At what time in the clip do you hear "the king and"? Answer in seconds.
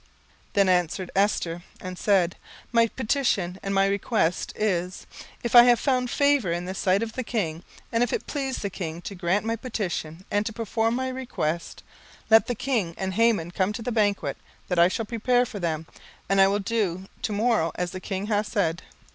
7.13-8.01, 12.47-13.13